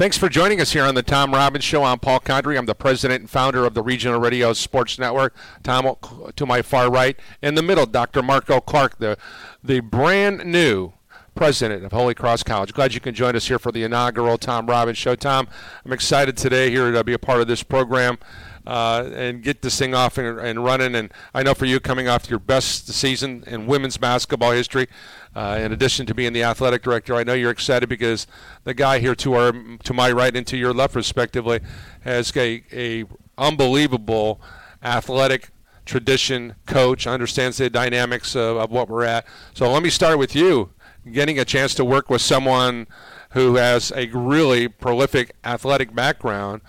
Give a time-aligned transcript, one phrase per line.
[0.00, 1.84] Thanks for joining us here on the Tom Robbins Show.
[1.84, 2.56] I'm Paul Condry.
[2.56, 5.36] I'm the president and founder of the Regional Radio Sports Network.
[5.62, 5.94] Tom
[6.36, 7.20] to my far right.
[7.42, 8.22] In the middle, Dr.
[8.22, 9.18] Marco Clark, the,
[9.62, 10.94] the brand new
[11.40, 12.74] president of Holy Cross College.
[12.74, 15.14] Glad you can join us here for the inaugural Tom Robbins Show.
[15.14, 15.48] Tom,
[15.86, 18.18] I'm excited today here to be a part of this program
[18.66, 20.94] uh, and get this thing off and, and, running.
[20.94, 24.86] And I know for you, coming off your best season in women's basketball history,
[25.34, 28.26] uh, in addition to being the athletic director, I know you're excited because
[28.64, 29.52] the guy here to our
[29.84, 31.60] to my right and to your left, respectively,
[32.02, 33.04] has a, a
[33.38, 34.42] unbelievable
[34.82, 35.52] athletic
[35.86, 40.36] tradition coach understands the dynamics of, of what we're at so let me start with
[40.36, 40.70] you
[41.12, 42.86] getting a chance to work with someone
[43.30, 46.62] who has a really prolific athletic background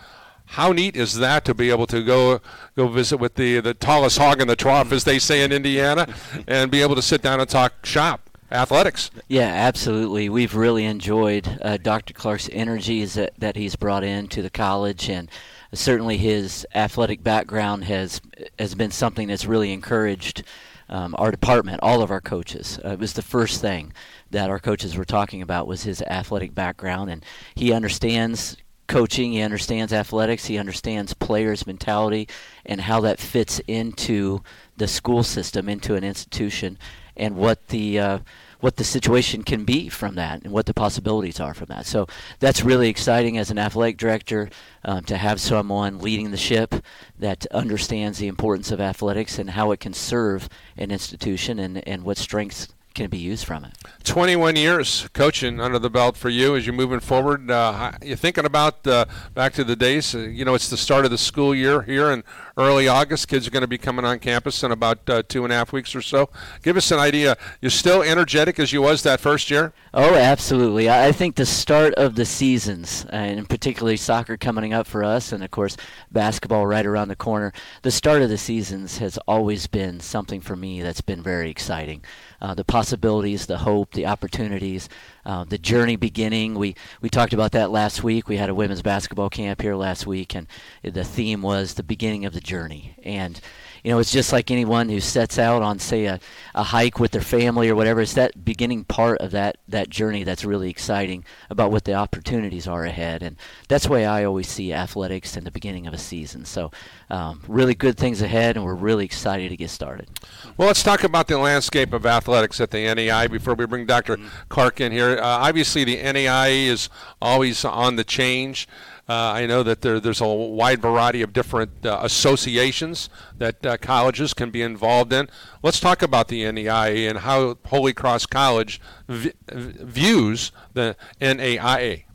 [0.51, 2.41] how neat is that to be able to go
[2.75, 6.13] go visit with the the tallest hog in the trough, as they say in Indiana,
[6.47, 9.11] and be able to sit down and talk shop athletics?
[9.29, 10.27] Yeah, absolutely.
[10.27, 12.13] We've really enjoyed uh, Dr.
[12.13, 15.29] Clark's energies that, that he's brought into the college, and
[15.73, 18.19] certainly his athletic background has
[18.59, 20.43] has been something that's really encouraged.
[20.89, 22.77] Um, our department, all of our coaches.
[22.83, 23.93] Uh, it was the first thing
[24.31, 28.57] that our coaches were talking about was his athletic background, and he understands
[28.87, 32.27] coaching, he understands athletics, he understands players' mentality
[32.65, 34.41] and how that fits into
[34.77, 36.77] the school system, into an institution,
[37.15, 38.19] and what the uh,
[38.59, 41.85] what the situation can be from that and what the possibilities are from that.
[41.85, 42.07] So
[42.39, 44.49] that's really exciting as an athletic director
[44.85, 46.75] um, to have someone leading the ship
[47.17, 52.03] that understands the importance of athletics and how it can serve an institution and, and
[52.03, 53.73] what strengths can be used from it.
[54.03, 57.49] 21 years coaching under the belt for you as you're moving forward.
[57.49, 60.13] Uh, you're thinking about uh, back to the days.
[60.13, 62.23] Uh, you know, it's the start of the school year here in
[62.57, 63.27] early August.
[63.27, 65.71] Kids are going to be coming on campus in about uh, two and a half
[65.71, 66.29] weeks or so.
[66.63, 67.37] Give us an idea.
[67.61, 69.73] You're still energetic as you was that first year.
[69.93, 70.89] Oh, absolutely.
[70.89, 75.43] I think the start of the seasons, and particularly soccer coming up for us, and
[75.43, 75.77] of course
[76.11, 77.53] basketball right around the corner.
[77.81, 82.03] The start of the seasons has always been something for me that's been very exciting
[82.41, 84.89] uh, the possibilities, the hope, the opportunities,
[85.25, 86.55] uh, the journey beginning.
[86.55, 88.27] We we talked about that last week.
[88.27, 90.47] We had a women's basketball camp here last week, and
[90.83, 92.95] the theme was the beginning of the journey.
[93.03, 93.39] And
[93.83, 96.19] you know, it's just like anyone who sets out on, say, a,
[96.53, 98.01] a hike with their family or whatever.
[98.01, 102.67] It's that beginning part of that, that journey that's really exciting about what the opportunities
[102.67, 103.23] are ahead.
[103.23, 103.37] And
[103.67, 106.45] that's the way I always see athletics in the beginning of a season.
[106.45, 106.71] So,
[107.09, 110.09] um, really good things ahead, and we're really excited to get started.
[110.57, 114.17] Well, let's talk about the landscape of athletics at the NAI before we bring Dr.
[114.17, 114.27] Mm-hmm.
[114.49, 115.17] Clark in here.
[115.17, 116.89] Uh, obviously, the NAI is
[117.21, 118.67] always on the change.
[119.11, 123.75] Uh, I know that there, there's a wide variety of different uh, associations that uh,
[123.75, 125.27] colleges can be involved in.
[125.61, 128.79] Let's talk about the NAIA and how Holy Cross College
[129.09, 132.05] v- views the NAIA.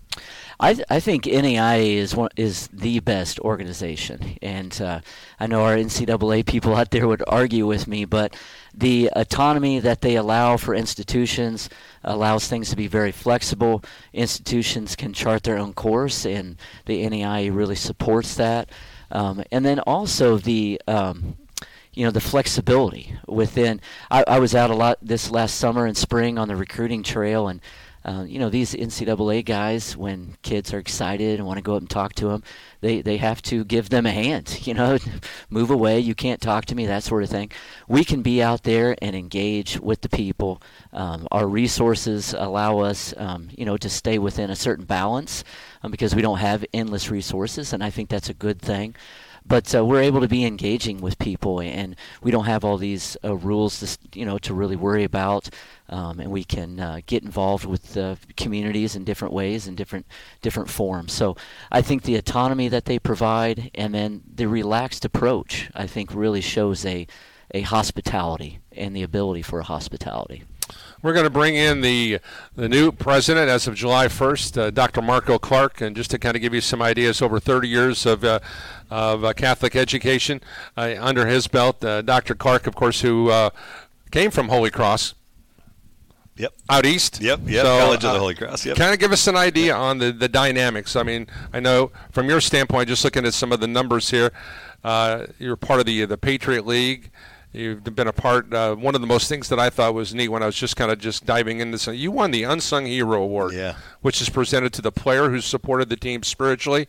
[0.58, 5.00] I, th- I think NAIA is one, is the best organization, and uh,
[5.38, 8.34] I know our NCAA people out there would argue with me, but
[8.72, 11.68] the autonomy that they allow for institutions
[12.02, 13.84] allows things to be very flexible.
[14.14, 16.56] Institutions can chart their own course, and
[16.86, 18.70] the NAIA really supports that.
[19.10, 21.36] Um, and then also the um,
[21.92, 23.80] you know the flexibility within.
[24.10, 27.48] I, I was out a lot this last summer and spring on the recruiting trail,
[27.48, 27.60] and
[28.06, 31.80] uh, you know, these NCAA guys, when kids are excited and want to go up
[31.80, 32.44] and talk to them,
[32.80, 34.96] they, they have to give them a hand, you know,
[35.50, 37.50] move away, you can't talk to me, that sort of thing.
[37.88, 40.62] We can be out there and engage with the people.
[40.92, 45.42] Um, our resources allow us, um, you know, to stay within a certain balance
[45.82, 48.94] um, because we don't have endless resources, and I think that's a good thing
[49.46, 53.16] but uh, we're able to be engaging with people, and we don't have all these
[53.24, 55.48] uh, rules, to, you know, to really worry about
[55.88, 57.96] um, and we can uh, get involved with
[58.36, 60.06] communities in different ways and different
[60.42, 61.12] different forms.
[61.12, 61.36] So
[61.70, 66.40] I think the autonomy that they provide and then the relaxed approach, I think, really
[66.40, 67.06] shows a
[67.54, 70.42] a hospitality and the ability for a hospitality.
[71.06, 72.18] We're going to bring in the
[72.56, 75.00] the new president as of July 1st, uh, Dr.
[75.00, 78.24] Marco Clark, and just to kind of give you some ideas, over 30 years of
[78.24, 78.40] uh,
[78.90, 80.40] of uh, Catholic education
[80.76, 81.84] uh, under his belt.
[81.84, 82.34] Uh, Dr.
[82.34, 83.50] Clark, of course, who uh,
[84.10, 85.14] came from Holy Cross,
[86.38, 86.52] Yep.
[86.68, 87.20] Out east.
[87.20, 87.40] Yep.
[87.46, 87.64] Yep.
[87.64, 88.66] So, College of the Holy Cross.
[88.66, 88.76] Yep.
[88.76, 90.96] Kind of give us an idea on the, the dynamics.
[90.96, 94.32] I mean, I know from your standpoint, just looking at some of the numbers here,
[94.82, 97.12] uh, you're part of the the Patriot League.
[97.56, 98.52] You've been a part.
[98.52, 100.76] Uh, one of the most things that I thought was neat when I was just
[100.76, 101.86] kind of just diving into this.
[101.86, 103.76] You won the Unsung Hero Award, yeah.
[104.02, 106.88] which is presented to the player who supported the team spiritually,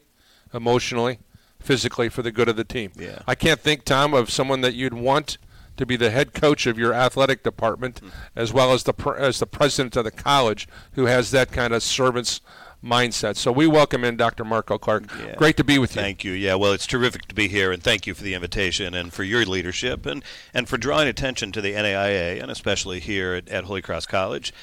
[0.54, 1.20] emotionally,
[1.60, 2.92] physically for the good of the team.
[2.98, 3.20] Yeah.
[3.26, 5.38] I can't think, Tom, of someone that you'd want
[5.78, 8.10] to be the head coach of your athletic department, mm-hmm.
[8.36, 11.82] as well as the as the president of the college, who has that kind of
[11.82, 12.42] servant's
[12.84, 13.38] mindset.
[13.38, 14.44] So we welcome in Dr.
[14.44, 15.12] Marco Clark.
[15.20, 15.36] Yeah.
[15.36, 16.02] Great to be with you.
[16.02, 16.32] Thank you.
[16.32, 19.24] Yeah, well, it's terrific to be here, and thank you for the invitation and for
[19.24, 23.64] your leadership and, and for drawing attention to the NAIA, and especially here at, at
[23.66, 24.54] Holy Cross College.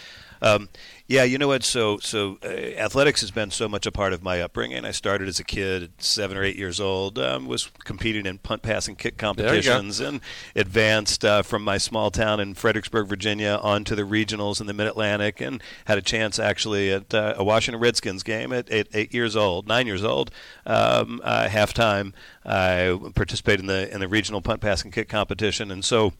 [0.42, 0.69] Um,
[1.06, 1.62] yeah, you know what?
[1.64, 4.86] So, so uh, athletics has been so much a part of my upbringing.
[4.86, 8.62] I started as a kid, seven or eight years old, um, was competing in punt,
[8.62, 10.20] pass, and kick competitions, and
[10.56, 14.86] advanced uh, from my small town in Fredericksburg, Virginia, onto the regionals in the Mid
[14.86, 19.12] Atlantic, and had a chance actually at uh, a Washington Redskins game at eight, eight
[19.12, 20.31] years old, nine years old,
[20.64, 22.14] um, uh, halftime.
[22.46, 26.14] I participated in the in the regional punt, pass, and kick competition, and so.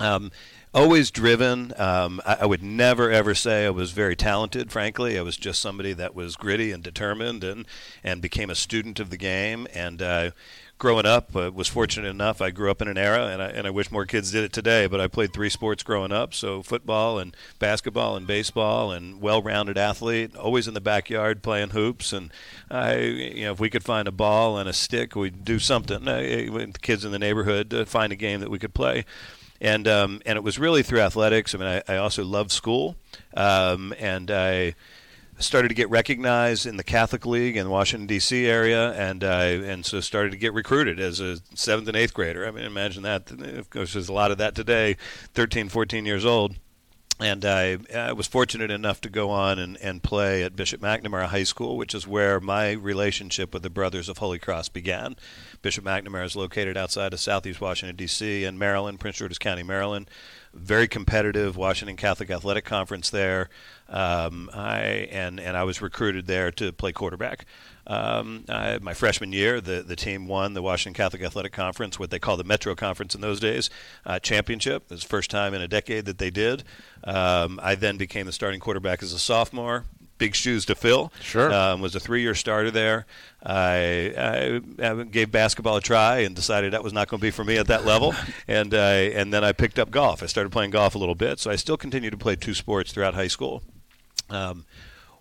[0.00, 0.32] Um,
[0.74, 1.72] always driven.
[1.76, 4.72] Um, I, I, would never ever say I was very talented.
[4.72, 7.66] Frankly, I was just somebody that was gritty and determined, and
[8.02, 9.66] and became a student of the game.
[9.72, 10.30] And uh,
[10.78, 12.42] growing up, uh, was fortunate enough.
[12.42, 14.52] I grew up in an era, and I, and I wish more kids did it
[14.52, 14.86] today.
[14.86, 19.78] But I played three sports growing up: so football and basketball and baseball, and well-rounded
[19.78, 20.34] athlete.
[20.36, 22.32] Always in the backyard playing hoops, and
[22.70, 26.08] I, you know, if we could find a ball and a stick, we'd do something.
[26.08, 29.04] Uh, the kids in the neighborhood to find a game that we could play
[29.60, 31.54] and um, and it was really through athletics.
[31.54, 32.96] I mean, I, I also loved school,
[33.36, 34.74] um, and I
[35.38, 38.46] started to get recognized in the Catholic League in the Washington D.C.
[38.46, 42.46] area, and I and so started to get recruited as a seventh and eighth grader.
[42.46, 43.30] I mean, imagine that.
[43.30, 44.96] Of course, there's a lot of that today,
[45.34, 46.56] 13, 14 years old
[47.20, 51.26] and I, I, was fortunate enough to go on and, and play at Bishop McNamara
[51.26, 55.14] High School, which is where my relationship with the Brothers of Holy Cross began.
[55.64, 60.10] Bishop McNamara is located outside of Southeast Washington, D.C., and Maryland, Prince George's County, Maryland.
[60.52, 63.48] Very competitive Washington Catholic Athletic Conference there.
[63.88, 67.46] Um, I and and I was recruited there to play quarterback.
[67.86, 72.10] Um, I, my freshman year, the, the team won the Washington Catholic Athletic Conference, what
[72.10, 73.70] they call the Metro Conference in those days,
[74.04, 74.84] uh, championship.
[74.84, 76.62] It was the first time in a decade that they did.
[77.04, 79.84] Um, I then became the starting quarterback as a sophomore.
[80.16, 81.12] Big shoes to fill.
[81.20, 81.52] Sure.
[81.52, 83.06] Um, was a three-year starter there.
[83.44, 87.30] I, I, I, gave basketball a try and decided that was not going to be
[87.30, 88.14] for me at that level.
[88.48, 90.22] and uh, and then I picked up golf.
[90.22, 91.40] I started playing golf a little bit.
[91.40, 93.62] So I still continued to play two sports throughout high school.
[94.30, 94.64] Um,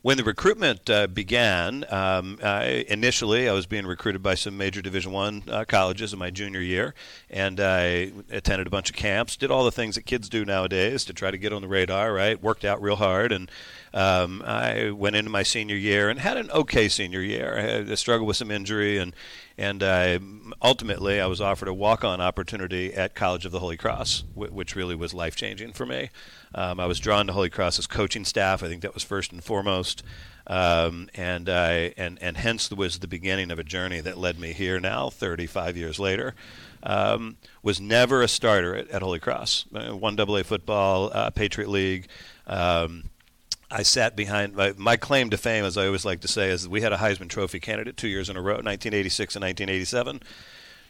[0.03, 4.81] when the recruitment uh, began, um, I, initially I was being recruited by some major
[4.81, 6.93] Division One uh, colleges in my junior year,
[7.29, 11.05] and I attended a bunch of camps, did all the things that kids do nowadays
[11.05, 12.11] to try to get on the radar.
[12.11, 13.49] Right, worked out real hard, and
[13.93, 17.55] um, I went into my senior year and had an okay senior year.
[17.57, 19.15] I, had, struggled with some injury, and
[19.55, 20.19] and I,
[20.63, 24.95] ultimately I was offered a walk-on opportunity at College of the Holy Cross, which really
[24.95, 26.09] was life-changing for me.
[26.55, 28.63] Um, I was drawn to Holy Cross's coaching staff.
[28.63, 30.01] I think that was first and foremost.
[30.47, 34.53] Um, and I and and hence was the beginning of a journey that led me
[34.53, 36.33] here now, 35 years later.
[36.81, 39.65] Um, was never a starter at, at Holy Cross.
[39.73, 42.07] Uh, one AA football, uh, Patriot League.
[42.45, 43.05] Um,
[43.73, 46.69] I sat behind my, my, claim to fame, as I always like to say, is
[46.69, 50.17] we had a Heisman Trophy candidate two years in a row, 1986 and 1987.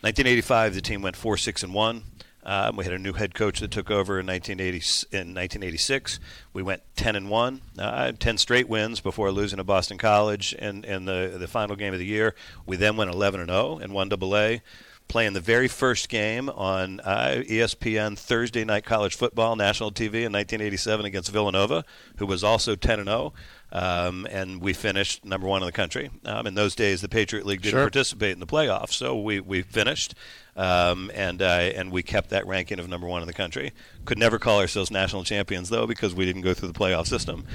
[0.02, 2.04] 1985, the team went four, six, and one.
[2.46, 4.76] Um, we had a new head coach that took over in 1980
[5.16, 6.20] in 1986.
[6.52, 10.84] We went 10 and one, uh, 10 straight wins before losing to Boston College in,
[10.84, 12.36] in the the final game of the year.
[12.66, 14.58] We then went 11 and 0 in one AA,
[15.08, 20.32] playing the very first game on uh, ESPN Thursday Night College Football national TV in
[20.34, 21.86] 1987 against Villanova,
[22.18, 23.34] who was also 10 and 0.
[23.72, 26.12] Um, and we finished number one in the country.
[26.26, 27.82] Um, in those days, the Patriot League didn't sure.
[27.82, 30.14] participate in the playoffs, so we, we finished,
[30.56, 33.74] um, and uh, and we kept that ranking of number one in the country.
[34.06, 37.46] Could never call ourselves national champions though because we didn't go through the playoff system.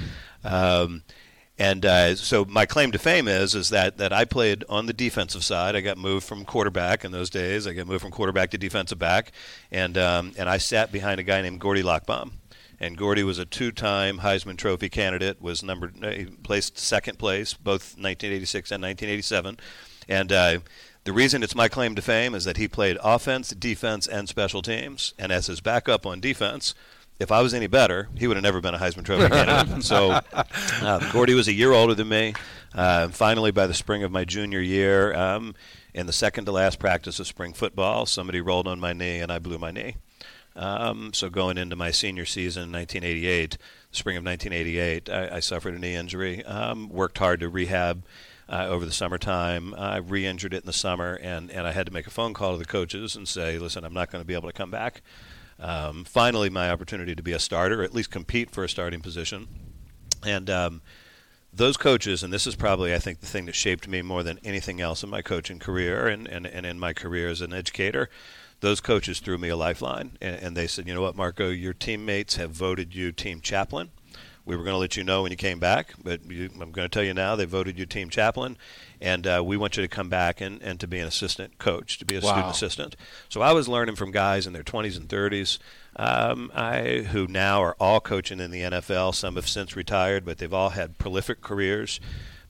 [1.59, 4.93] And uh, so my claim to fame is is that that I played on the
[4.93, 5.75] defensive side.
[5.75, 7.67] I got moved from quarterback in those days.
[7.67, 9.33] I got moved from quarterback to defensive back,
[9.69, 12.31] and um, and I sat behind a guy named Gordie Lockbaum
[12.79, 15.41] and Gordy was a two-time Heisman Trophy candidate.
[15.41, 16.13] Was number uh,
[16.43, 19.57] placed second place both 1986 and 1987,
[20.07, 20.31] and.
[20.31, 20.59] Uh,
[21.05, 24.61] the reason it's my claim to fame is that he played offense, defense, and special
[24.61, 25.13] teams.
[25.17, 26.75] And as his backup on defense,
[27.19, 29.83] if I was any better, he would have never been a Heisman Trophy candidate.
[29.83, 32.33] so, uh, Gordie was a year older than me.
[32.73, 35.53] Uh, finally, by the spring of my junior year, um,
[35.93, 39.31] in the second to last practice of spring football, somebody rolled on my knee and
[39.31, 39.95] I blew my knee.
[40.55, 43.57] Um, so going into my senior season in 1988,
[43.91, 46.43] spring of 1988, I, I suffered a knee injury.
[46.45, 48.03] Um, worked hard to rehab
[48.49, 49.73] uh, over the summertime.
[49.75, 52.53] I re-injured it in the summer, and, and I had to make a phone call
[52.53, 55.01] to the coaches and say, listen, I'm not going to be able to come back.
[55.59, 59.01] Um, finally, my opportunity to be a starter, or at least compete for a starting
[59.01, 59.47] position.
[60.25, 60.81] And um,
[61.51, 64.39] those coaches, and this is probably, I think, the thing that shaped me more than
[64.43, 68.09] anything else in my coaching career and, and, and in my career as an educator,
[68.61, 71.49] those coaches threw me a lifeline, and, and they said, "You know what, Marco?
[71.49, 73.91] Your teammates have voted you team chaplain,
[74.49, 76.85] We were going to let you know when you came back, but you, I'm going
[76.85, 78.57] to tell you now they voted you team chaplain,
[78.99, 81.99] and uh, we want you to come back and, and to be an assistant coach,
[81.99, 82.31] to be a wow.
[82.31, 82.95] student assistant.
[83.29, 85.59] So I was learning from guys in their 20s and 30s
[85.97, 89.13] um, I, who now are all coaching in the NFL.
[89.13, 91.99] Some have since retired, but they've all had prolific careers.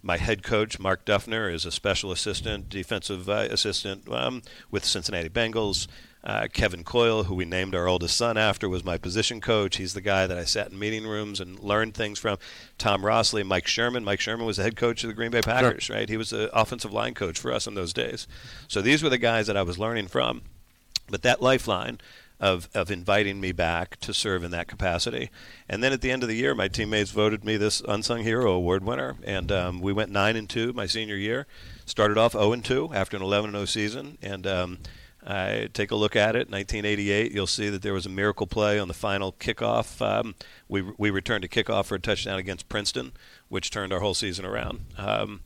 [0.02, 4.42] My head coach, Mark Duffner, is a special assistant, defensive uh, assistant um,
[4.72, 5.88] with Cincinnati Bengals.
[6.22, 9.78] Uh, Kevin Coyle, who we named our oldest son after, was my position coach.
[9.78, 12.38] He's the guy that I sat in meeting rooms and learned things from.
[12.78, 14.04] Tom Rossley, Mike Sherman.
[14.04, 15.96] Mike Sherman was the head coach of the Green Bay Packers, sure.
[15.96, 16.10] right?
[16.10, 18.28] He was the offensive line coach for us in those days.
[18.68, 20.42] So these were the guys that I was learning from.
[21.10, 22.00] But that lifeline
[22.40, 25.30] of, of inviting me back to serve in that capacity.
[25.68, 28.52] And then at the end of the year, my teammates voted me this Unsung Hero
[28.52, 29.16] Award winner.
[29.24, 31.48] And um, we went 9 and 2 my senior year.
[31.86, 34.18] Started off 0 and 2 after an 11 0 season.
[34.22, 34.78] And um,
[35.26, 37.32] I take a look at it, 1988.
[37.32, 40.02] You'll see that there was a miracle play on the final kickoff.
[40.02, 40.36] Um,
[40.68, 43.12] we we returned a kickoff for a touchdown against Princeton,
[43.50, 44.86] which turned our whole season around.
[44.98, 45.42] Um,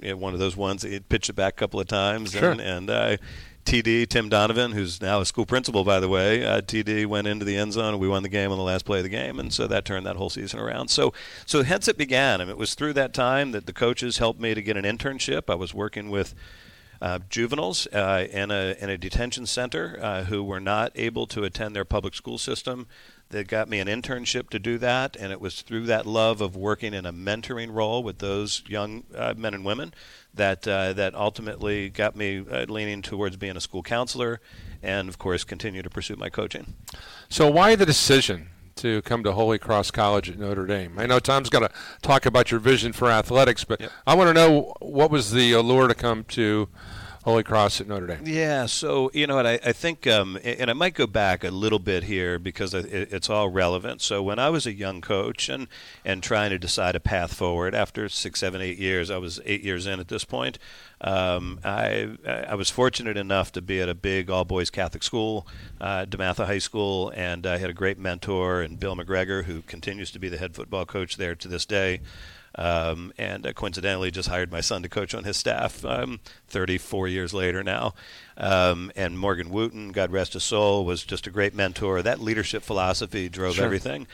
[0.00, 2.50] you know, one of those ones he pitched it back a couple of times, sure.
[2.50, 3.16] and, and uh,
[3.64, 6.44] TD Tim Donovan, who's now a school principal, by the way.
[6.44, 8.84] Uh, TD went into the end zone, and we won the game on the last
[8.84, 10.88] play of the game, and so that turned that whole season around.
[10.88, 11.12] So,
[11.46, 12.40] so hence it began.
[12.40, 14.84] I mean, it was through that time that the coaches helped me to get an
[14.84, 15.50] internship.
[15.50, 16.34] I was working with
[17.00, 21.44] uh, juveniles uh, in a in a detention center uh, who were not able to
[21.44, 22.86] attend their public school system.
[23.30, 26.54] That got me an internship to do that, and it was through that love of
[26.54, 29.92] working in a mentoring role with those young uh, men and women
[30.32, 34.40] that uh, that ultimately got me uh, leaning towards being a school counselor,
[34.80, 36.74] and of course continue to pursue my coaching.
[37.28, 40.98] So why the decision to come to Holy Cross College at Notre Dame?
[40.98, 43.90] I know Tom's going to talk about your vision for athletics, but yep.
[44.06, 46.68] I want to know what was the allure to come to
[47.26, 48.20] Holy Cross at Notre Dame.
[48.24, 51.50] Yeah, so you know what I, I think, um, and I might go back a
[51.50, 54.00] little bit here because it, it's all relevant.
[54.00, 55.66] So when I was a young coach and
[56.04, 59.64] and trying to decide a path forward after six, seven, eight years, I was eight
[59.64, 60.60] years in at this point.
[61.00, 65.48] Um, I I was fortunate enough to be at a big all boys Catholic school,
[65.80, 70.12] uh, DeMatha High School, and I had a great mentor and Bill McGregor, who continues
[70.12, 72.02] to be the head football coach there to this day.
[72.58, 77.06] Um, and uh, coincidentally just hired my son to coach on his staff um, 34
[77.08, 77.94] years later now.
[78.38, 82.02] Um, and Morgan Wootten, God rest his soul, was just a great mentor.
[82.02, 83.64] That leadership philosophy drove sure.
[83.64, 84.06] everything.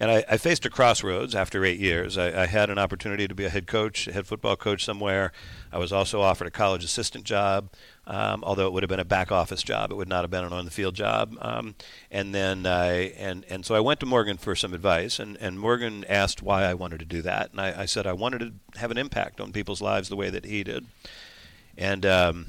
[0.00, 2.16] And I, I, faced a crossroads after eight years.
[2.16, 5.30] I, I, had an opportunity to be a head coach, a head football coach somewhere.
[5.70, 7.68] I was also offered a college assistant job,
[8.10, 9.92] um, although it would have been a back office job.
[9.92, 11.36] It would not have been an on the field job.
[11.40, 11.76] Um,
[12.10, 15.60] and then I and and so I went to Morgan for some advice, and, and
[15.60, 18.80] Morgan asked why I wanted to do that, and I, I said I wanted to
[18.80, 20.86] have an impact on people's lives the way that he did.
[21.78, 22.46] And um,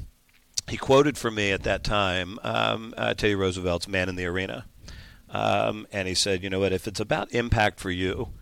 [0.68, 4.66] he quoted for me at that time um, uh, Teddy Roosevelt's "Man in the Arena."
[5.30, 8.34] Um, and he said, you know what, if it's about impact for you,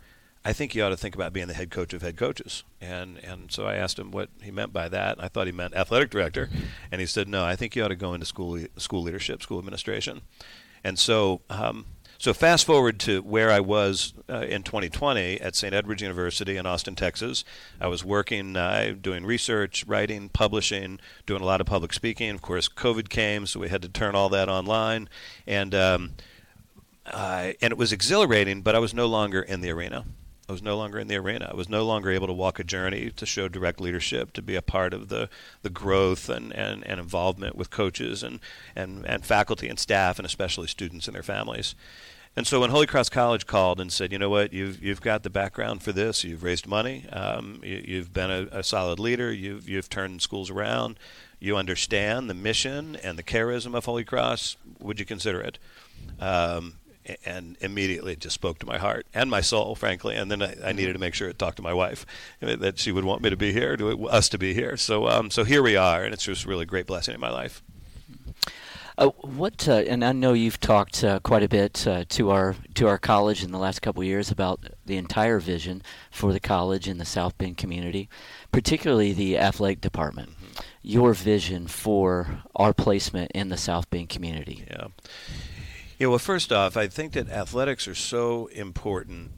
[0.50, 2.64] I think you ought to think about being the head coach of head coaches.
[2.82, 5.24] And and so I asked him what he meant by that.
[5.24, 6.50] I thought he meant athletic director,
[6.92, 9.60] and he said, no, I think you ought to go into school school leadership, school
[9.60, 10.22] administration.
[10.84, 11.42] And so.
[11.52, 11.86] Um,
[12.18, 15.74] so fast forward to where I was uh, in 2020 at St.
[15.74, 17.46] Edward's University in Austin, Texas.
[17.80, 22.32] I was working, uh, doing research, writing, publishing, doing a lot of public speaking.
[22.32, 25.08] Of course, COVID came, so we had to turn all that online.
[25.48, 26.12] And um,
[27.06, 30.04] uh, and it was exhilarating, but I was no longer in the arena.
[30.50, 31.50] I was no longer in the arena.
[31.52, 34.56] I was no longer able to walk a journey to show direct leadership, to be
[34.56, 35.30] a part of the,
[35.62, 38.40] the growth and, and, and involvement with coaches and,
[38.76, 41.76] and, and faculty and staff, and especially students and their families.
[42.36, 45.22] And so when Holy Cross College called and said, you know what, you've, you've got
[45.22, 49.32] the background for this, you've raised money, um, you, have been a, a, solid leader,
[49.32, 50.98] you've, you've turned schools around,
[51.40, 55.60] you understand the mission and the charism of Holy Cross, would you consider it?
[56.20, 56.79] Um,
[57.26, 60.16] and immediately it just spoke to my heart and my soul, frankly.
[60.16, 62.06] And then I, I, needed to make sure it talked to my wife
[62.42, 64.78] that she would want me to be here, to us to be here.
[64.78, 67.32] So, um, so here we are, and it's just really a great blessing in my
[67.32, 67.62] life.
[69.00, 72.58] Uh, what uh, and I know you've talked uh, quite a bit uh, to our
[72.74, 76.40] to our college in the last couple of years about the entire vision for the
[76.42, 78.10] college in the South Bend community,
[78.52, 80.32] particularly the athletic department.
[80.32, 80.66] Mm-hmm.
[80.82, 84.66] Your vision for our placement in the South Bend community.
[84.70, 84.88] Yeah.
[86.00, 89.32] Yeah, well, first off, I think that athletics are so important.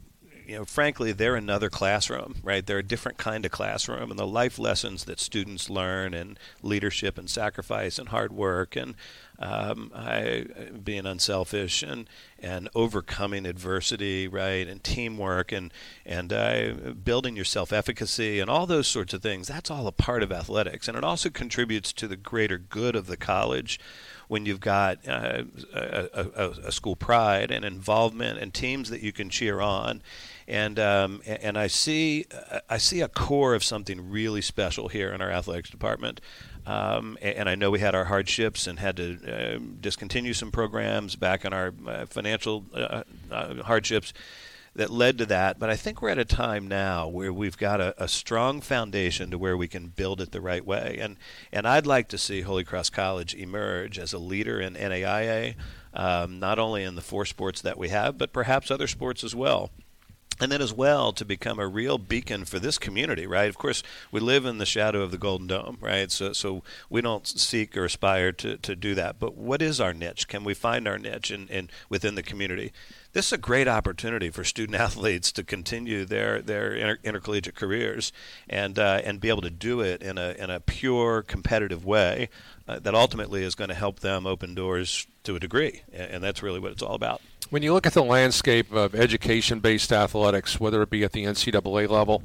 [0.46, 2.64] You know, frankly, they're another classroom, right?
[2.64, 7.18] They're a different kind of classroom, and the life lessons that students learn, and leadership,
[7.18, 8.94] and sacrifice, and hard work, and
[9.40, 10.46] um, I,
[10.84, 15.72] being unselfish, and and overcoming adversity, right, and teamwork, and
[16.06, 19.48] and uh, building your self-efficacy, and all those sorts of things.
[19.48, 23.08] That's all a part of athletics, and it also contributes to the greater good of
[23.08, 23.80] the college
[24.32, 25.42] when you've got uh,
[25.74, 30.00] a, a, a, school pride and involvement and teams that you can cheer on
[30.48, 32.24] and um, and I see
[32.66, 36.22] I see a core of something really special here in our athletics department.
[36.64, 41.14] Um, and I know we had our hardships and had to uh, discontinue some programs
[41.14, 44.14] back in our uh, financial uh, uh, hardships
[44.74, 45.58] that led to that.
[45.58, 49.30] But I think we're at a time now where we've got a, a, strong foundation
[49.30, 50.98] to where we can build it the right way.
[51.00, 51.16] And
[51.52, 55.54] and I'd like to see Holy Cross College emerge as a leader in NAIA,
[55.94, 59.34] um, not only in the four sports that we have, but perhaps other sports as
[59.34, 59.70] well
[60.42, 63.48] and then as well to become a real beacon for this community, right?
[63.48, 66.10] Of course, we live in the shadow of the Golden Dome, right?
[66.10, 69.20] So, so we don't seek or aspire to, to do that.
[69.20, 70.26] But what is our niche?
[70.26, 72.72] Can we find our niche in, in within the community?
[73.12, 78.12] This is a great opportunity for student athletes to continue their their inter- intercollegiate careers
[78.48, 82.30] and uh, and be able to do it in a in a pure competitive way
[82.66, 86.24] uh, that ultimately is going to help them open doors to a degree, and, and
[86.24, 87.20] that's really what it's all about.
[87.50, 91.24] When you look at the landscape of education based athletics, whether it be at the
[91.24, 92.22] NCAA level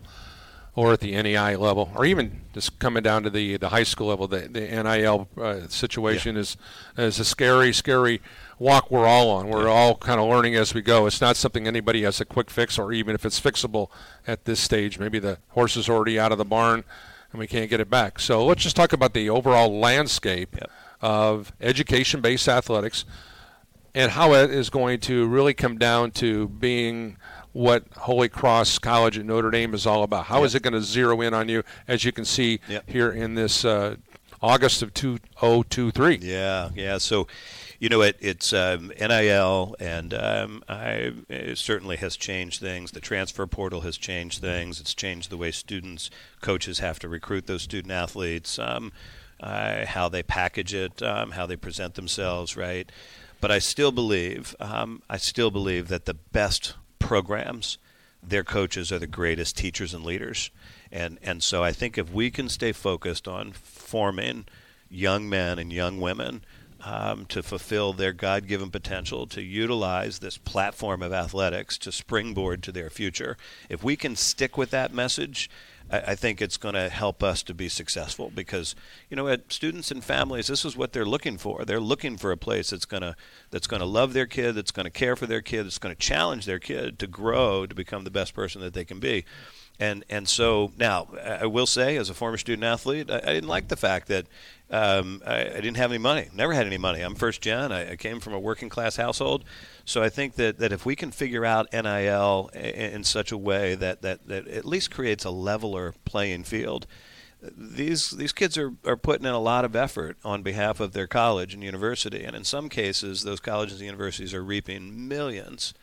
[0.78, 4.06] or at the NEI level, or even just coming down to the, the high school
[4.10, 6.42] level, the, the NIL uh, situation yeah.
[6.42, 6.58] is,
[6.96, 8.22] is a scary, scary
[8.60, 9.48] walk we're all on.
[9.48, 9.72] We're yeah.
[9.72, 11.08] all kind of learning as we go.
[11.08, 13.90] It's not something anybody has a quick fix, or even if it's fixable
[14.28, 15.00] at this stage.
[15.00, 16.84] Maybe the horse is already out of the barn
[17.32, 18.20] and we can't get it back.
[18.20, 20.70] So let's just talk about the overall landscape yep.
[21.02, 23.04] of education based athletics
[23.96, 27.18] and how it is going to really come down to being
[27.58, 30.26] what Holy Cross College at Notre Dame is all about.
[30.26, 30.46] How yep.
[30.46, 32.88] is it going to zero in on you, as you can see yep.
[32.88, 33.96] here in this uh,
[34.44, 36.20] August of 2023?
[36.22, 37.00] Yeah, yeah.
[37.00, 37.28] So,
[37.80, 42.92] you know, it, it's um, NIL, and um, I, it certainly has changed things.
[42.92, 44.80] The transfer portal has changed things.
[44.80, 46.12] It's changed the way students,
[46.42, 48.92] coaches have to recruit those student athletes, um,
[49.40, 52.92] uh, how they package it, um, how they present themselves, right?
[53.42, 56.76] But I still believe, um, I still believe that the best
[57.08, 57.78] programs,
[58.22, 60.52] their coaches are the greatest teachers and leaders.
[60.92, 64.46] And and so I think if we can stay focused on forming
[64.90, 66.42] young men and young women
[66.84, 72.72] um, to fulfill their God-given potential, to utilize this platform of athletics to springboard to
[72.72, 73.38] their future,
[73.70, 75.50] if we can stick with that message
[75.90, 78.76] I, think it's going to help us to be successful because
[79.10, 81.64] you know, at students and families, this is what they're looking for.
[81.66, 83.16] They're looking for a place that's going to
[83.52, 85.96] that's going to love their kid, that's going to care for their kid, that's going
[85.96, 89.26] to challenge their kid to grow to become the best person that they can be.
[89.80, 93.50] And and so now I will say, as a former student athlete, I, I didn't
[93.50, 94.26] like the fact that
[94.70, 96.30] um, I, I, didn't have any money.
[96.34, 97.02] Never had any money.
[97.02, 97.72] I'm first gen.
[97.72, 99.46] I, I, came from a working class household,
[99.88, 103.74] so I think that, that if we can figure out NIL in, such a way
[103.76, 106.86] that, that, that at least creates a leveler playing field,
[107.42, 111.08] these these kids are, are putting in a lot of effort on behalf of their
[111.08, 115.74] college and university, and in some cases, those colleges and universities are reaping millions,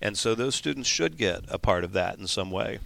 [0.00, 2.80] and so those students should get a part of that in some way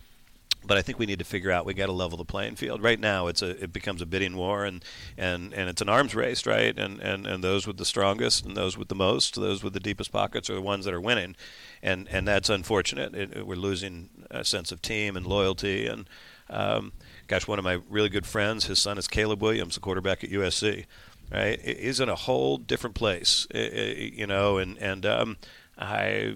[0.65, 2.83] but I think we need to figure out we got to level the playing field.
[2.83, 4.85] Right now, it's a it becomes a bidding war and
[5.17, 6.77] and and it's an arms race, right?
[6.79, 9.81] And and and those with the strongest and those with the most, those with the
[9.81, 11.37] deepest pockets, are the ones that are winning,
[11.83, 13.15] and and that's unfortunate.
[13.15, 16.09] It, we're losing a sense of team and loyalty and.
[16.51, 16.93] Um,
[17.27, 20.31] gosh, one of my really good friends, his son is Caleb Williams, the quarterback at
[20.31, 20.87] USC.
[21.31, 25.37] Right, he's in a whole different place, you know, and and um,
[25.79, 26.35] I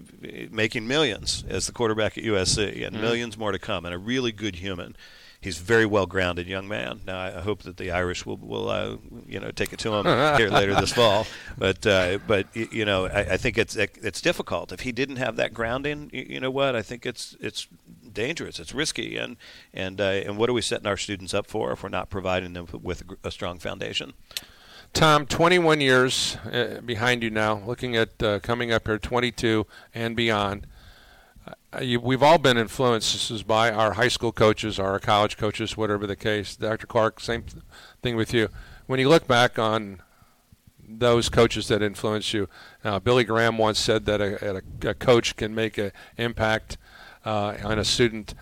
[0.50, 3.00] making millions as the quarterback at USC, and mm.
[3.00, 4.96] millions more to come, and a really good human.
[5.40, 7.00] He's a very well grounded young man.
[7.04, 10.04] Now I hope that the Irish will will uh, you know take it to him
[10.38, 11.26] here later this fall.
[11.58, 15.34] But uh, but you know I, I, think it's it's difficult if he didn't have
[15.36, 16.10] that grounding.
[16.12, 16.76] You, know what?
[16.76, 17.66] I think it's it's
[18.12, 18.60] dangerous.
[18.60, 19.36] It's risky, and
[19.74, 22.52] and uh, and what are we setting our students up for if we're not providing
[22.52, 24.12] them with a strong foundation?
[24.92, 30.14] Tom, 21 years uh, behind you now, looking at uh, coming up here, 22 and
[30.14, 30.66] beyond.
[31.46, 36.06] Uh, you, we've all been influenced by our high school coaches, our college coaches, whatever
[36.06, 36.56] the case.
[36.56, 36.86] Dr.
[36.86, 37.42] Clark, same
[38.02, 38.48] thing with you.
[38.86, 40.02] When you look back on
[40.86, 42.48] those coaches that influenced you,
[42.84, 46.76] uh, Billy Graham once said that a, a, a coach can make an impact
[47.24, 48.34] uh, on a student.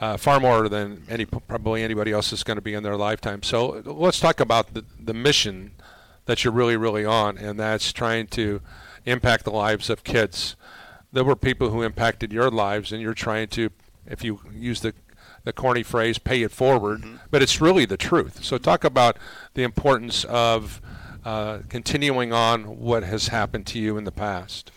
[0.00, 3.42] Uh, far more than any probably anybody else is going to be in their lifetime.
[3.42, 5.72] So let's talk about the, the mission
[6.28, 8.60] that you're really, really on, and that's trying to
[9.06, 10.56] impact the lives of kids.
[11.10, 13.70] There were people who impacted your lives, and you're trying to,
[14.06, 14.92] if you use the
[15.44, 17.16] the corny phrase, pay it forward, mm-hmm.
[17.30, 18.44] but it's really the truth.
[18.44, 19.16] So talk about
[19.54, 20.82] the importance of
[21.24, 24.70] uh, continuing on what has happened to you in the past.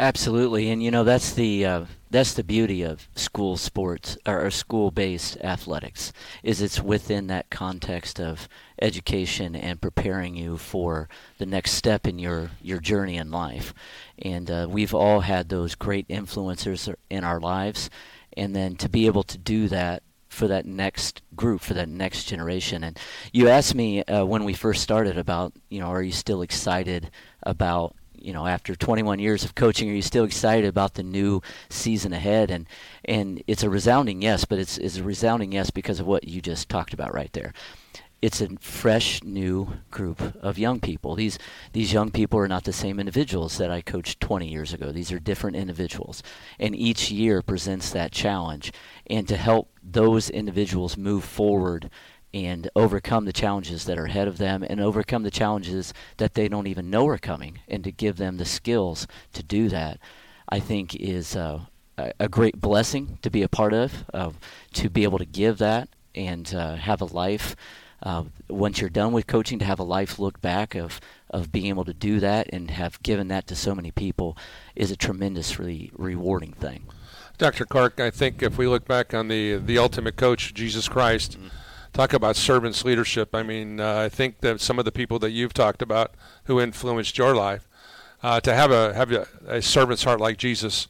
[0.00, 5.36] Absolutely, and you know that's the uh, that's the beauty of school sports or school-based
[5.42, 8.48] athletics is it's within that context of
[8.80, 13.74] education and preparing you for the next step in your your journey in life.
[14.18, 17.90] And uh, we've all had those great influencers in our lives,
[18.36, 22.24] and then to be able to do that for that next group, for that next
[22.24, 22.84] generation.
[22.84, 22.98] And
[23.32, 27.10] you asked me uh, when we first started about, you know, are you still excited
[27.42, 31.42] about you know after 21 years of coaching are you still excited about the new
[31.68, 32.50] season ahead?
[32.50, 32.66] And
[33.04, 36.40] and it's a resounding yes but it's, it's a resounding yes because of what you
[36.40, 37.52] just talked about right there.
[38.20, 41.14] It's a fresh new group of young people.
[41.14, 41.38] These
[41.72, 44.90] these young people are not the same individuals that I coached 20 years ago.
[44.90, 46.22] These are different individuals.
[46.58, 48.72] And each year presents that challenge.
[49.06, 51.90] And to help those individuals move forward
[52.34, 56.48] and overcome the challenges that are ahead of them and overcome the challenges that they
[56.48, 59.98] don't even know are coming and to give them the skills to do that
[60.48, 61.60] i think is uh,
[62.20, 64.30] a great blessing to be a part of uh,
[64.72, 67.56] to be able to give that and uh, have a life
[68.02, 71.66] uh, once you're done with coaching to have a life look back of of being
[71.66, 74.36] able to do that and have given that to so many people
[74.76, 76.84] is a tremendously rewarding thing
[77.38, 77.64] Dr.
[77.64, 81.48] Clark, I think if we look back on the the ultimate coach, Jesus Christ, mm-hmm
[81.92, 83.34] talk about servants leadership.
[83.34, 86.60] I mean, uh, I think that some of the people that you've talked about who
[86.60, 87.68] influenced your life,
[88.22, 90.88] uh, to have a have a, a, servant's heart like Jesus,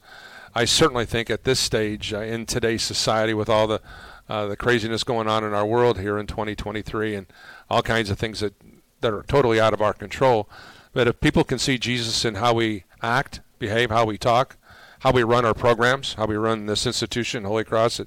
[0.55, 3.81] I certainly think at this stage uh, in today's society with all the
[4.29, 7.27] uh, the craziness going on in our world here in 2023 and
[7.71, 8.55] all kinds of things that
[9.01, 10.49] that are totally out of our control,
[10.95, 14.57] that if people can see Jesus in how we act, behave, how we talk,
[15.01, 18.07] how we run our programs, how we run this institution, Holy Cross at,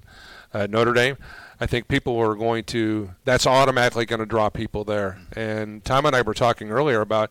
[0.54, 1.18] at Notre Dame.
[1.62, 3.12] I think people are going to.
[3.24, 5.20] That's automatically going to draw people there.
[5.34, 7.30] And Tom and I were talking earlier about,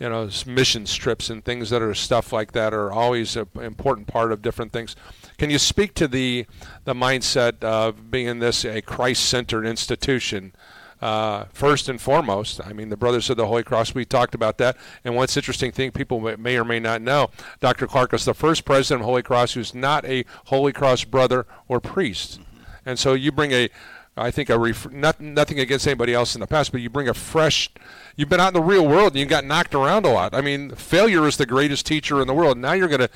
[0.00, 4.06] you know, mission trips and things that are stuff like that are always an important
[4.06, 4.96] part of different things.
[5.36, 6.46] Can you speak to the
[6.84, 10.54] the mindset of being this a Christ-centered institution?
[11.02, 14.56] Uh, first and foremost, I mean, the Brothers of the Holy Cross, we talked about
[14.56, 14.78] that.
[15.04, 17.28] And one interesting thing people may or may not know,
[17.60, 17.86] Dr.
[17.86, 21.80] Clark is the first president of Holy Cross who's not a Holy Cross brother or
[21.80, 22.40] priest.
[22.86, 23.68] And so you bring a,
[24.16, 27.08] I think a ref- not, nothing against anybody else in the past, but you bring
[27.08, 27.68] a fresh.
[28.16, 30.34] You've been out in the real world and you got knocked around a lot.
[30.34, 32.56] I mean, failure is the greatest teacher in the world.
[32.56, 33.10] Now you're going to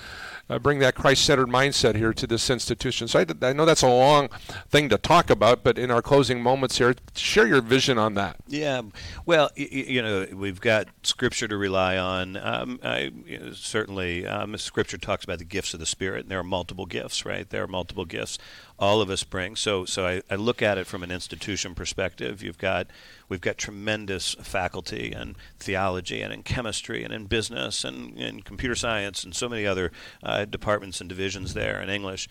[0.51, 3.07] uh, bring that Christ-centered mindset here to this institution.
[3.07, 4.29] So I, I, know that's a long
[4.69, 8.37] thing to talk about, but in our closing moments here, share your vision on that.
[8.49, 8.83] Yeah,
[9.25, 12.37] well, you, you know, we've got Scripture to rely on.
[12.37, 16.31] Um, I, you know, certainly, um, Scripture talks about the gifts of the Spirit, and
[16.31, 17.49] there are multiple gifts, right?
[17.49, 18.37] There are multiple gifts
[18.81, 19.55] all of us bring.
[19.57, 22.43] So, so I, I look at it from an institution perspective.
[22.43, 22.87] You've got
[23.29, 28.75] we've got tremendous faculty in theology and in chemistry and in business and in computer
[28.75, 32.29] science and so many other uh, departments and divisions there in English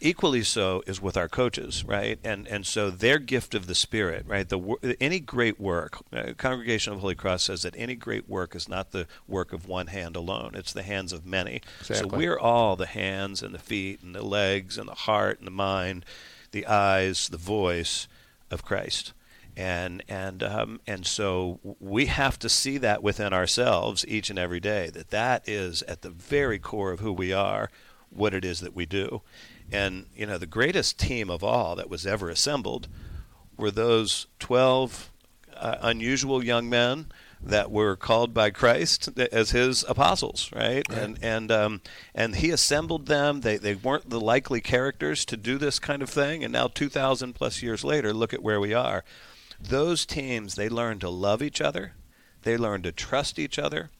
[0.00, 2.18] equally so is with our coaches, right?
[2.24, 4.48] And and so their gift of the Spirit, right?
[4.48, 8.68] The any great work, uh, Congregation of Holy Cross says that any great work is
[8.68, 11.60] not the work of one hand alone; it's the hands of many.
[11.80, 12.10] Exactly.
[12.10, 15.46] So we're all the hands and the feet and the legs and the heart and
[15.46, 16.04] the mind,
[16.50, 18.08] the eyes, the voice
[18.50, 19.12] of Christ.
[19.56, 24.60] And and um, and so we have to see that within ourselves each and every
[24.60, 27.70] day that that is at the very core of who we are,
[28.10, 29.22] what it is that we do.
[29.72, 32.88] And, you know, the greatest team of all that was ever assembled
[33.56, 35.10] were those 12
[35.56, 37.06] uh, unusual young men
[37.42, 40.86] that were called by Christ as his apostles, right?
[40.88, 40.98] right.
[40.98, 41.80] And and um,
[42.14, 43.40] and he assembled them.
[43.40, 46.44] They they weren't the likely characters to do this kind of thing.
[46.44, 49.04] And now, two thousand plus years later, look at where we are.
[49.60, 51.92] Those teams they learned to love each other,
[52.42, 53.90] they learned to trust each other,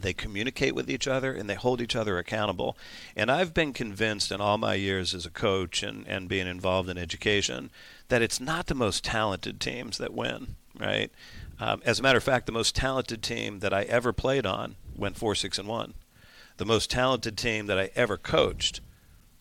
[0.00, 2.76] they communicate with each other and they hold each other accountable.
[3.14, 6.88] And I've been convinced in all my years as a coach and, and being involved
[6.88, 7.70] in education
[8.08, 11.10] that it's not the most talented teams that win, right?
[11.60, 14.76] Um, as a matter of fact, the most talented team that I ever played on
[14.96, 15.94] went 4 6 and 1.
[16.56, 18.80] The most talented team that I ever coached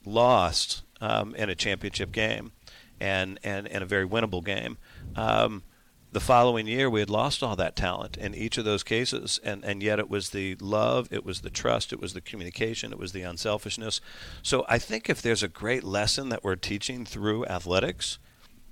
[0.05, 2.51] lost um, in a championship game
[2.99, 4.77] and, and, and a very winnable game.
[5.15, 5.63] Um,
[6.11, 9.63] the following year we had lost all that talent in each of those cases and
[9.63, 12.99] and yet it was the love it was the trust it was the communication it
[12.99, 14.01] was the unselfishness.
[14.41, 18.17] So i think if there's a great lesson that we're teaching through athletics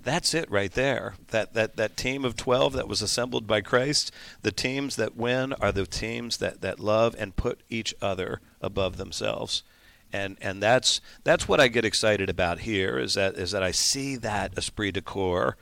[0.02, 1.15] that's it right there.
[1.30, 5.54] That that that team of 12 that was assembled by Christ the teams that win
[5.54, 9.63] are the teams that that love and put each other above themselves.
[10.12, 13.71] And and that's that's what I get excited about here is that is that I
[13.71, 15.58] see that esprit de corps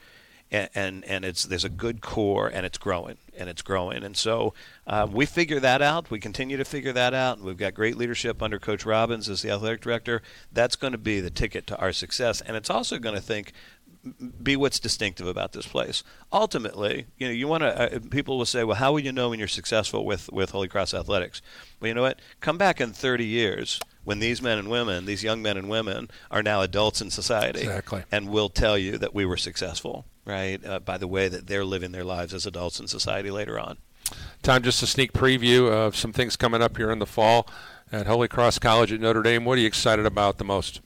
[0.51, 4.15] and, and, and it's there's a good core and it's growing and it's growing and
[4.15, 4.53] so
[4.88, 7.97] uh, we figure that out we continue to figure that out and we've got great
[7.97, 11.77] leadership under coach robbins as the athletic director that's going to be the ticket to
[11.77, 13.53] our success and it's also going to think
[14.41, 16.03] be what's distinctive about this place.
[16.31, 17.95] Ultimately, you know, you want to.
[17.95, 20.67] Uh, people will say, "Well, how will you know when you're successful with with Holy
[20.67, 21.41] Cross Athletics?"
[21.79, 22.19] Well, you know what?
[22.39, 26.10] Come back in 30 years when these men and women, these young men and women,
[26.32, 28.04] are now adults in society, exactly.
[28.10, 30.65] and will tell you that we were successful, right?
[30.65, 33.76] Uh, by the way that they're living their lives as adults in society later on.
[34.43, 37.50] Time just a sneak preview of some things coming up here in the fall
[37.91, 39.43] at Holy Cross College at Notre Dame.
[39.43, 40.80] What are you excited about the most?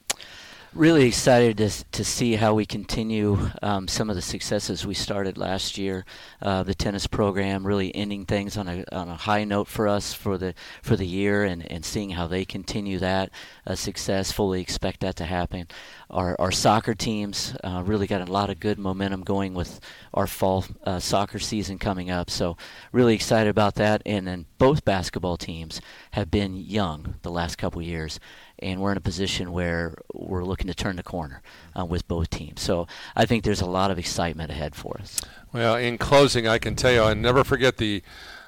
[0.74, 5.38] Really excited to, to see how we continue um, some of the successes we started
[5.38, 6.06] last year.
[6.42, 10.14] Uh, the tennis program really ending things on a, on a high note for us
[10.14, 13.30] for the for the year, and, and seeing how they continue that
[13.68, 14.32] uh, success.
[14.32, 15.68] Fully expect that to happen.
[16.10, 19.80] Our, our soccer teams uh, really got a lot of good momentum going with
[20.14, 22.30] our fall uh, soccer season coming up.
[22.30, 22.56] So
[22.92, 24.02] really excited about that.
[24.06, 25.82] And then both basketball teams
[26.12, 28.20] have been young the last couple years
[28.62, 31.42] and we're in a position where we're looking to turn the corner
[31.78, 32.62] uh, with both teams.
[32.62, 35.22] So I think there's a lot of excitement ahead for us.
[35.54, 38.04] Well, in closing, I can tell you, I never forget the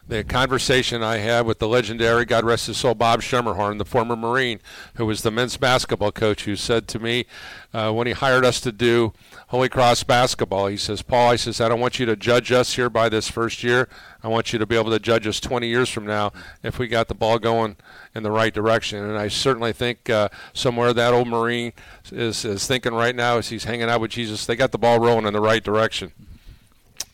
[0.06, 4.18] the conversation I had with the legendary, God rest his soul, Bob Schermerhorn, the former
[4.18, 4.60] Marine,
[4.96, 7.26] who was the men's basketball coach, who said to me
[7.74, 9.13] uh, when he hired us to do
[9.48, 12.74] Holy Cross basketball, he says, Paul, I says, I don't want you to judge us
[12.76, 13.88] here by this first year.
[14.22, 16.88] I want you to be able to judge us 20 years from now if we
[16.88, 17.78] got the ball going
[18.13, 19.04] in the right direction.
[19.04, 21.72] And I certainly think uh, somewhere that old Marine
[22.12, 25.00] is, is thinking right now as he's hanging out with Jesus, they got the ball
[25.00, 26.12] rolling in the right direction.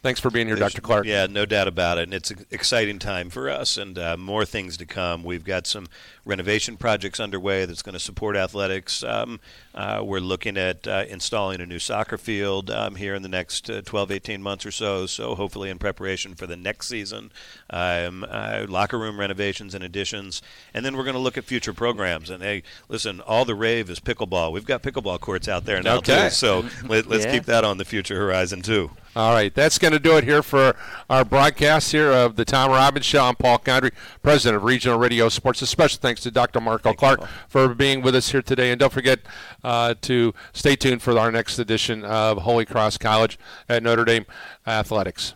[0.01, 0.81] Thanks for being here, There's, Dr.
[0.81, 1.05] Clark.
[1.05, 2.03] Yeah, no doubt about it.
[2.03, 5.25] And it's an exciting time for us and uh, more things to come.
[5.25, 5.87] We've got some
[6.23, 9.03] renovation projects underway that's going to support athletics.
[9.03, 9.41] Um,
[9.75, 13.69] uh, we're looking at uh, installing a new soccer field um, here in the next
[13.69, 15.05] uh, 12, 18 months or so.
[15.05, 17.31] So, hopefully, in preparation for the next season,
[17.69, 20.41] um, uh, locker room renovations and additions.
[20.73, 22.29] And then we're going to look at future programs.
[22.29, 24.53] And hey, listen, all the rave is pickleball.
[24.53, 26.25] We've got pickleball courts out there now, okay.
[26.25, 26.29] too.
[26.29, 27.33] So, let, us yeah.
[27.33, 28.91] keep that on the future horizon, too.
[29.15, 30.75] All right, that's going to do it here for
[31.09, 33.23] our broadcast here of the Tom Robbins Show.
[33.23, 33.91] I'm Paul Condry,
[34.21, 35.63] president of Regional Radio Sports.
[35.63, 36.61] A special thanks to Dr.
[36.61, 38.69] Marco Thank Clark you, for being with us here today.
[38.69, 39.21] And don't forget
[39.63, 44.25] uh, to stay tuned for our next edition of Holy Cross College at Notre Dame
[44.67, 45.33] Athletics.